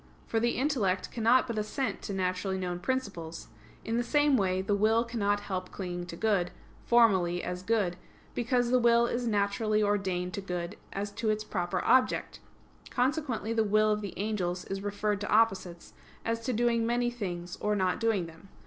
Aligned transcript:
For 0.25 0.39
the 0.39 0.57
intellect 0.57 1.11
cannot 1.11 1.45
but 1.45 1.59
assent 1.59 2.01
to 2.01 2.11
naturally 2.13 2.57
known 2.57 2.79
principles; 2.79 3.49
in 3.85 3.97
the 3.97 4.03
same 4.03 4.35
way, 4.35 4.63
the 4.63 4.73
will 4.73 5.03
cannot 5.03 5.41
help 5.41 5.69
clinging 5.69 6.07
to 6.07 6.15
good, 6.15 6.49
formally 6.87 7.43
as 7.43 7.61
good; 7.61 7.97
because 8.33 8.71
the 8.71 8.79
will 8.79 9.05
is 9.05 9.27
naturally 9.27 9.83
ordained 9.83 10.33
to 10.33 10.41
good 10.41 10.75
as 10.91 11.11
to 11.11 11.29
its 11.29 11.43
proper 11.43 11.83
object. 11.85 12.39
Consequently 12.89 13.53
the 13.53 13.63
will 13.63 13.91
of 13.91 14.01
the 14.01 14.15
angels 14.17 14.65
is 14.65 14.81
referred 14.81 15.21
to 15.21 15.29
opposites, 15.29 15.93
as 16.25 16.39
to 16.45 16.51
doing 16.51 16.83
many 16.83 17.11
things, 17.11 17.57
or 17.61 17.75
not 17.75 17.99
doing 17.99 18.25
them. 18.25 18.49